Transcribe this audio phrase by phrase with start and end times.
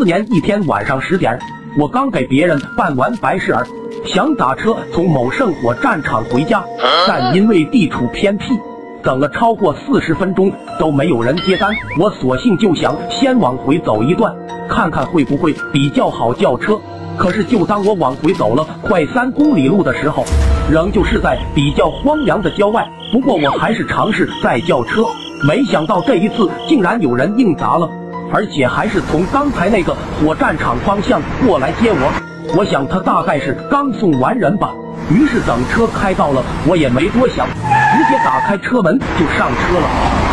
[0.00, 1.38] 四年一天晚上十点，
[1.76, 3.66] 我刚给别人办完白事儿，
[4.06, 6.64] 想打车从某圣火战场回家，
[7.06, 8.58] 但因为地处偏僻，
[9.02, 14.34] 等了超过四十分钟都没有人接单，我索性就想先往回走一段，
[14.70, 16.80] 看看会不会比较好叫车。
[17.18, 20.24] 可是就当我往回走了快三公里路的时候，
[20.72, 22.90] 仍旧是在比较荒凉的郊外。
[23.12, 25.04] 不过我还是尝试再叫车，
[25.46, 27.86] 没想到这一次竟然有人应答了，
[28.32, 32.12] 而且还是从刚才那个火战场方向过来接我。
[32.56, 34.70] 我想他大概是刚送完人吧。
[35.10, 39.86] 于是等车开到了，我也没多想，直接打开车门就上车了。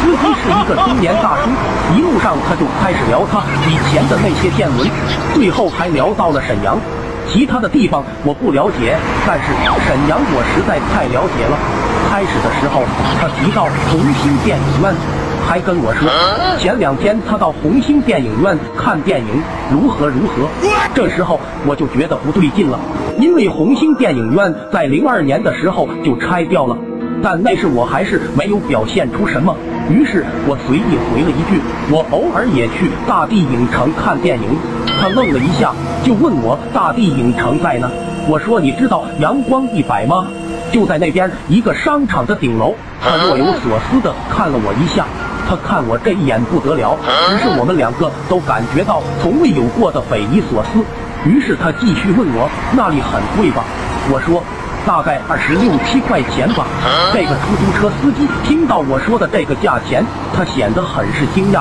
[0.00, 1.50] 司机是一个中年大叔，
[1.94, 4.88] 一路上他就开始聊他以前的那些见闻，
[5.34, 6.78] 最后还聊到了沈阳。
[7.28, 8.96] 其他的地方我不了解，
[9.26, 9.50] 但是
[9.86, 11.54] 沈阳我实在太了解了。
[12.10, 12.82] 开始的时候
[13.20, 14.94] 他提到红星电影院，
[15.50, 16.08] 还跟我说
[16.60, 19.26] 前两天他到红星电影院看电影
[19.68, 20.48] 如何如何。
[20.94, 22.78] 这时候我就觉得不对劲了，
[23.18, 26.78] 因为红星电影院在零二年的时候就拆掉了，
[27.20, 29.52] 但那时我还是没有表现出什么。
[29.90, 34.56] 于是我随意回了一句：“我偶尔也去大地影城看电影。”
[35.02, 35.72] 他愣了一下，
[36.04, 37.90] 就问我：“大地影城在呢？”
[38.30, 40.28] 我说：“你知道阳光一百吗？
[40.70, 45.06] 就在那边一个商场的顶楼。”他若有所思地看了我一下，
[45.50, 46.96] 他看我这一眼不得了，
[47.28, 50.78] 只是我们两个都感觉到从未有过的匪夷所思。
[51.28, 53.64] 于是他继续问我：“那里很贵吧？”
[54.14, 54.40] 我说。
[54.86, 56.66] 大概二十六七块钱吧。
[57.12, 60.02] 这个出租车司机听到我说的这个价钱，
[60.34, 61.60] 他显得很是惊讶。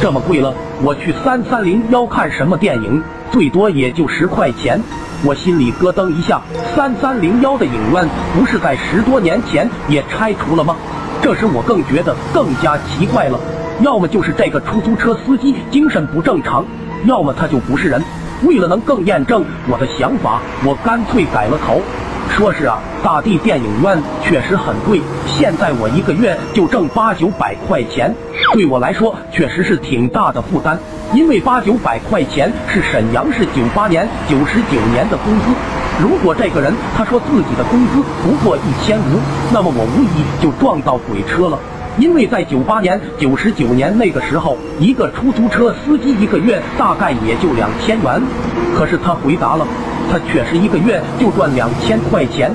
[0.00, 3.02] 这么贵了，我去三三零幺看什么电影，
[3.32, 4.80] 最多也就十块钱。
[5.24, 6.40] 我心里咯噔一下，
[6.76, 10.76] 三三零幺的影院不是在十多年前也拆除了吗？
[11.22, 13.38] 这时我更觉得更加奇怪了，
[13.80, 16.64] 要么就是这个出租车司机精神不正常，
[17.04, 18.02] 要么他就不是人。
[18.42, 21.80] 为了能更验证我的想法，我干脆改了头。
[22.30, 28.14] 说是啊，大地电影院确实很贵，现在我一个月就挣八九百块钱，
[28.54, 30.78] 对我来说确实是挺大的负担。
[31.12, 35.46] 因为八九百块钱是沈阳市九八年、九十九年的工资。
[36.02, 39.20] 如果这个人他说自己的工资不过一千五，
[39.52, 41.58] 那么我无疑就撞到鬼车了。
[41.98, 48.22] 因为在九八年、九十九年那个时候，一个出租车司机一个月大概也就两千元。
[48.74, 49.66] 可是他回答了。
[50.10, 52.50] 他确实一个月就赚两千块钱。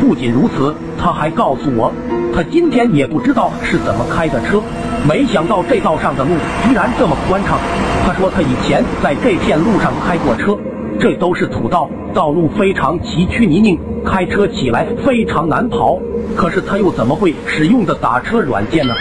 [0.00, 1.92] 不仅如此，他还告诉我，
[2.34, 4.60] 他今天也不知道是怎么开的车，
[5.08, 6.30] 没想到这道上的路
[6.68, 7.58] 居然这么宽敞。
[8.04, 10.56] 他说他以前在这片路上开过车，
[11.00, 15.98] 这都是土道，道路非常崎岖泥泞，开车起来非常难跑。
[16.36, 18.94] 可是他又怎么会使用的打车软件呢？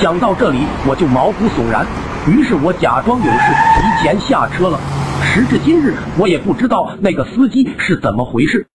[0.00, 1.86] 想到这里，我就毛骨悚然。
[2.26, 4.80] 于是我假装有事，提前下车了。
[5.22, 8.66] 时至今日，我也不知道那个司机是怎么回事。